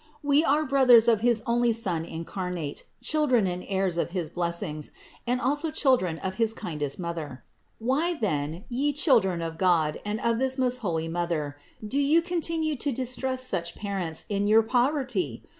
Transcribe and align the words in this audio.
We 0.23 0.43
are 0.43 0.65
brothers 0.65 1.07
of 1.07 1.21
his 1.21 1.43
only 1.45 1.71
Son 1.73 2.05
incarnate, 2.05 2.85
children 3.03 3.45
and 3.45 3.63
heirs 3.67 3.99
of 3.99 4.09
his 4.09 4.31
blessings, 4.31 4.93
and 5.27 5.39
also 5.39 5.69
children 5.69 6.17
of 6.17 6.37
his 6.41 6.55
kindest 6.55 6.97
Mother. 6.99 7.43
Why, 7.77 8.15
then, 8.15 8.63
ye 8.67 8.93
children 8.93 9.43
of 9.43 9.59
God 9.59 9.99
and 10.03 10.19
of 10.21 10.39
this 10.39 10.57
most 10.57 10.79
holy 10.79 11.07
Mother, 11.07 11.55
do 11.87 11.99
you 11.99 12.23
continue 12.23 12.75
to 12.77 12.91
distrust 12.91 13.47
such 13.47 13.75
Parents 13.75 14.25
in 14.27 14.47
your 14.47 14.63
poverty? 14.63 15.43